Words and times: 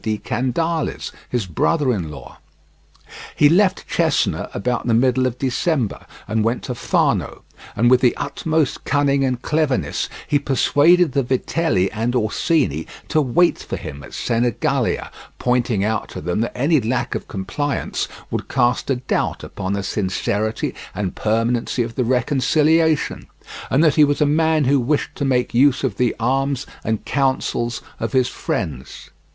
di 0.03 0.17
Candales, 0.17 1.11
his 1.29 1.45
brother 1.45 1.93
in 1.93 2.09
law. 2.09 2.39
He 3.35 3.47
left 3.49 3.87
Cesena 3.87 4.49
about 4.51 4.87
the 4.87 4.95
middle 4.95 5.27
of 5.27 5.37
December, 5.37 6.07
and 6.27 6.43
went 6.43 6.63
to 6.63 6.73
Fano, 6.73 7.43
and 7.75 7.91
with 7.91 8.01
the 8.01 8.17
utmost 8.17 8.83
cunning 8.83 9.23
and 9.23 9.43
cleverness 9.43 10.09
he 10.27 10.39
persuaded 10.39 11.11
the 11.11 11.21
Vitelli 11.21 11.91
and 11.91 12.15
Orsini 12.15 12.87
to 13.09 13.21
wait 13.21 13.59
for 13.59 13.77
him 13.77 14.01
at 14.01 14.09
Sinigalia, 14.15 15.11
pointing 15.37 15.83
out 15.83 16.09
to 16.09 16.19
them 16.19 16.39
that 16.41 16.57
any 16.57 16.81
lack 16.81 17.13
of 17.13 17.27
compliance 17.27 18.07
would 18.31 18.47
cast 18.49 18.89
a 18.89 18.95
doubt 18.95 19.43
upon 19.43 19.73
the 19.73 19.83
sincerity 19.83 20.73
and 20.95 21.13
permanency 21.15 21.83
of 21.83 21.93
the 21.93 22.03
reconciliation, 22.03 23.27
and 23.69 23.83
that 23.83 23.93
he 23.93 24.03
was 24.03 24.19
a 24.19 24.25
man 24.25 24.63
who 24.63 24.79
wished 24.79 25.13
to 25.13 25.25
make 25.25 25.53
use 25.53 25.83
of 25.83 25.97
the 25.97 26.15
arms 26.19 26.65
and 26.83 27.05
councils 27.05 27.83
of 27.99 28.13
his 28.13 28.27
friends. 28.29 29.11